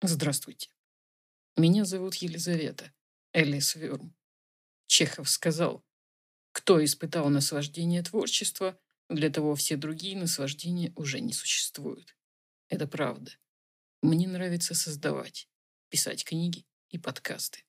[0.00, 0.70] Здравствуйте.
[1.56, 2.92] Меня зовут Елизавета
[3.32, 4.14] Элис Вюрм.
[4.86, 5.84] Чехов сказал,
[6.52, 12.16] кто испытал наслаждение творчества, для того все другие наслаждения уже не существуют.
[12.68, 13.32] Это правда.
[14.00, 15.48] Мне нравится создавать,
[15.88, 17.64] писать книги и подкасты.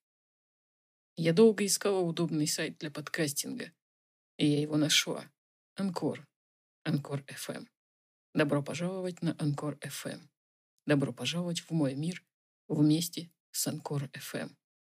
[1.16, 3.72] Я долго искала удобный сайт для подкастинга,
[4.38, 5.32] и я его нашла.
[5.74, 6.28] Анкор.
[6.84, 7.68] Анкор FM.
[8.36, 10.30] Добро пожаловать на Анкор FM.
[10.90, 12.24] Добро пожаловать в мой мир
[12.68, 14.50] вместе с Анкор FM.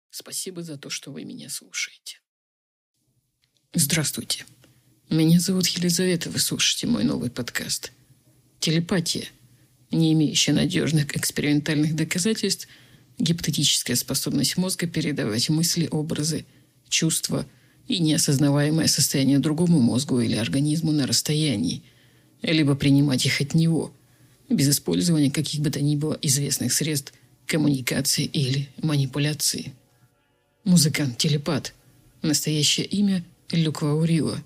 [0.09, 2.23] Спасибо за то, что вы меня слушаете.
[3.75, 4.47] Здравствуйте.
[5.11, 7.93] Меня зовут Елизавета, вы слушаете мой новый подкаст.
[8.59, 9.27] Телепатия,
[9.91, 12.69] не имеющая надежных экспериментальных доказательств,
[13.19, 16.47] гипотетическая способность мозга передавать мысли, образы,
[16.89, 17.47] чувства
[17.87, 21.83] и неосознаваемое состояние другому мозгу или организму на расстоянии,
[22.41, 23.95] либо принимать их от него,
[24.53, 27.13] без использования каких бы то ни было известных средств
[27.47, 29.73] коммуникации или манипуляции.
[30.65, 31.75] Музыкант-телепат.
[32.23, 34.43] Настоящее имя– Люк Ваурила.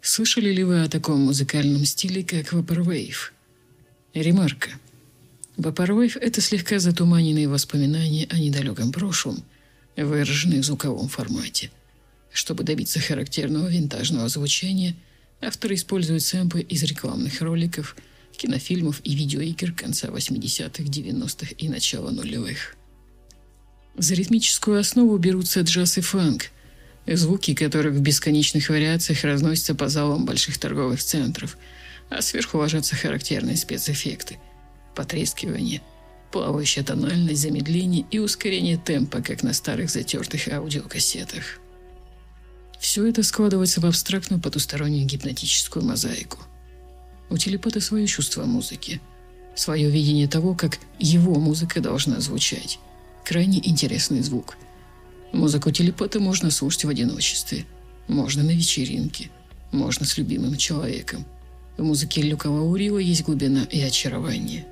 [0.00, 3.32] Слышали ли вы о таком музыкальном стиле, как Vaporwave?
[4.14, 4.70] Ремарка.
[5.56, 9.42] Vaporwave– это слегка затуманенные воспоминания о недалеком прошлом,
[9.96, 11.70] выраженные в звуковом формате.
[12.32, 14.94] Чтобы добиться характерного винтажного звучания,
[15.40, 17.96] авторы используют сэмпы из рекламных роликов–
[18.36, 22.76] кинофильмов и видеоигр конца 80-х, 90-х и начала нулевых.
[23.96, 26.50] За ритмическую основу берутся джаз и фанк,
[27.06, 31.56] звуки которых в бесконечных вариациях разносятся по залам больших торговых центров,
[32.10, 34.38] а сверху ложатся характерные спецэффекты–
[34.94, 35.82] потрескивание,
[36.30, 41.58] плавающая тональность, замедление и ускорение темпа, как на старых затертых аудиокассетах.
[42.78, 46.38] Все это складывается в абстрактную потустороннюю гипнотическую мозаику–
[47.30, 49.00] у телепата свое чувство музыки,
[49.54, 52.78] свое видение того, как его музыка должна звучать.
[53.24, 54.56] Крайне интересный звук.
[55.32, 57.66] Музыку телепата можно слушать в одиночестве,
[58.06, 59.30] можно на вечеринке,
[59.72, 61.24] можно с любимым человеком.
[61.76, 64.66] В музыке Люка Лаурила есть глубина и очарование.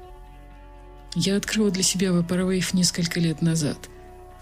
[1.17, 3.79] Я открыла для себя Vaporwave несколько лет назад.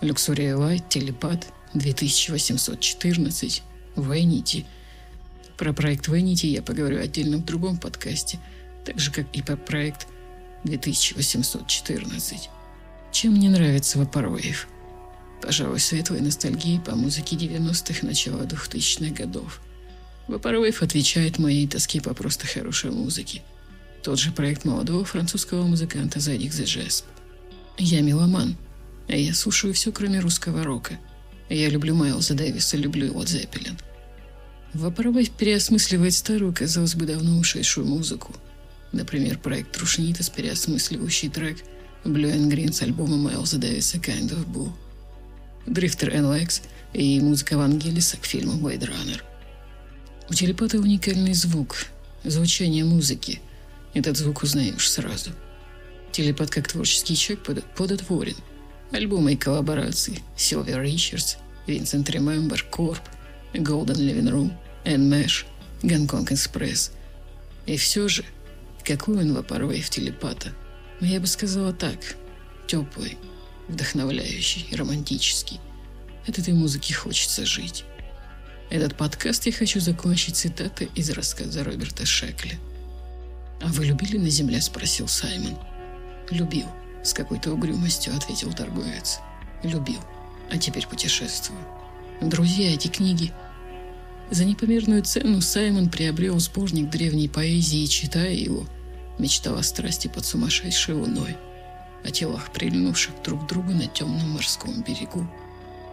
[0.01, 3.63] Luxuria Light, Телепат, 2814,
[3.97, 4.65] Vanity–
[5.63, 8.41] про проект Vanity я поговорю отдельно в другом подкасте,
[8.85, 10.09] так же, как и про проект
[10.65, 12.51] 2814.
[13.13, 14.67] Чем мне нравится Vaporwave?
[15.41, 19.61] Пожалуй, светлой ностальгии по музыке 90-х, начала 2000-х годов.
[20.27, 23.45] Vaporwave отвечает моей тоске по просто хорошей музыке.
[24.03, 27.05] Тот же проект молодого французского музыканта Задик The Jesp.
[27.79, 28.57] Я меломан,
[29.07, 30.99] а я слушаю все, кроме русского рока.
[31.49, 33.79] Я люблю Майлза Дэвиса, люблю его Зеппелин–
[34.75, 38.35] Вапоровой переосмысливает старую, казалось бы, давно ушедшую музыку.
[38.93, 41.59] Например, проект Трушнитас, переосмысливающий трек
[42.05, 44.73] Blue and Green с альбома Майлза Дэвиса Kind of Blue.
[45.67, 46.63] Дрифтер NLX
[46.95, 49.21] и музыка Вангелиса к фильму Blade Runner.
[50.31, 51.87] У телепата уникальный звук,
[52.25, 53.41] звучание музыки.
[53.93, 55.31] Этот звук узнаешь сразу.
[56.13, 57.45] Телепат как творческий человек
[57.77, 58.37] плодотворен.
[58.91, 61.37] Альбомы и коллаборации Silver Richards,
[61.67, 63.03] Vincent Remember, Corp,
[63.53, 64.53] Golden Living Room,
[64.85, 65.47] Nmesh,
[65.83, 66.93] Hong Kong Express.
[67.67, 68.25] И все же,
[68.85, 70.53] какой он вапорвейв телепата.
[71.01, 71.99] Я бы сказала так.
[72.67, 73.19] Теплый,
[73.69, 75.61] вдохновляющий, романтический.
[76.27, 77.85] От этой музыки хочется жить.
[78.71, 82.59] Этот подкаст я хочу закончить цитатой из рассказа Роберта Шекли.
[83.61, 85.59] «А вы любили на земле?»– спросил Саймон.
[86.31, 86.67] «Любил»,–
[87.05, 89.19] с какой-то угрюмостью ответил торговец.
[89.63, 90.01] «Любил,
[90.51, 91.61] а теперь путешествую.
[92.23, 93.33] Друзья, эти книги.
[94.31, 98.65] За непомерную цену Саймон приобрел сборник древней поэзии читая его,
[99.19, 101.37] мечтал о страсти под сумасшедшей луной,
[102.05, 105.29] о телах, прильнувших друг к другу на темном морском берегу,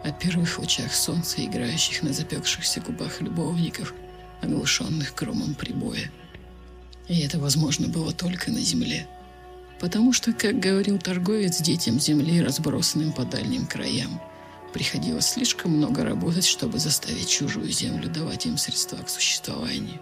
[0.03, 3.95] о первых лучах солнца, играющих на запекшихся губах любовников,
[4.41, 6.11] оглушенных громом прибоя.
[7.07, 9.07] И это возможно было только на земле.
[9.79, 14.21] Потому что, как говорил торговец детям земли, разбросанным по дальним краям–
[14.73, 19.99] Приходилось слишком много работать, чтобы заставить чужую землю давать им средства к существованию.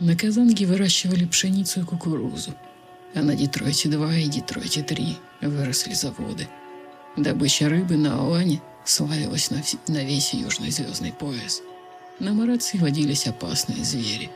[0.00, 2.54] На Казанге выращивали пшеницу и кукурузу,
[3.14, 6.48] а на Детройте-2 и Детройте-3 выросли заводы.
[7.16, 11.62] Добыча рыбы на Алане славилась на, на весь южный звездный пояс.
[12.18, 14.30] На Марации водились опасные звери,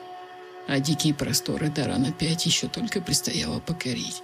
[0.69, 4.23] а дикие просторы Дарана-5 еще только предстояло покорить.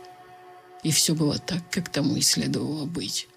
[0.82, 3.28] И все было так, как тому и следовало быть.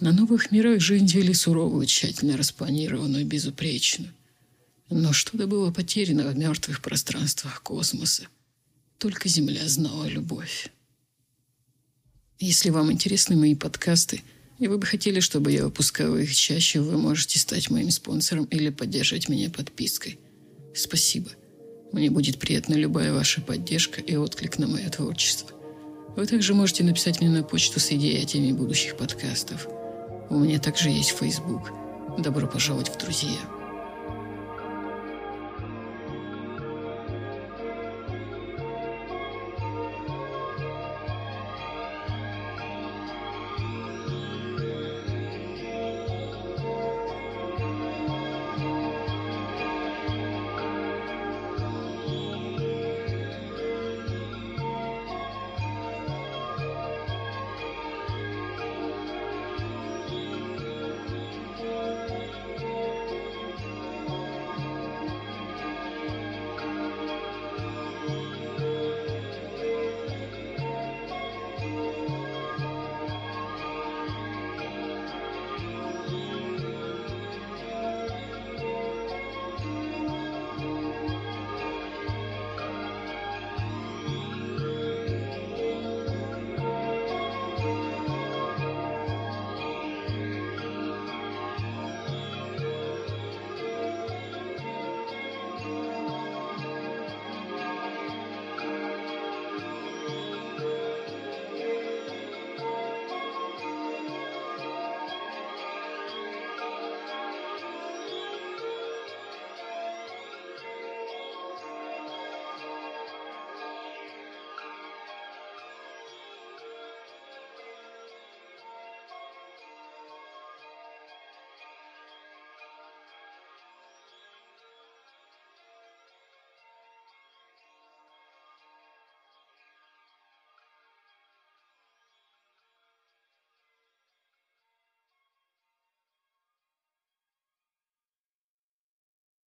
[0.00, 4.12] На новых мирах жизнь вели суровую, тщательно распланированную, безупречную.
[4.90, 8.28] Но что-то было потеряно в мертвых пространствах космоса.
[8.98, 10.70] Только Земля знала любовь.
[12.38, 14.22] Если вам интересны мои подкасты,
[14.60, 18.70] и вы бы хотели, чтобы я выпускал их чаще, вы можете стать моим спонсором или
[18.70, 20.18] поддержать меня подпиской.
[20.74, 21.30] Спасибо.
[21.92, 25.50] Мне будет приятна любая ваша поддержка и отклик на мое творчество.
[26.16, 29.68] Вы также можете написать мне на почту с идеями будущих подкастов.
[30.30, 31.72] У меня также есть Facebook.
[32.18, 33.57] Добро пожаловать в друзья.